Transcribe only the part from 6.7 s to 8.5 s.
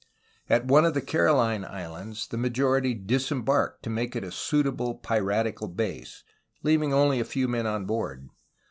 only a few men on board.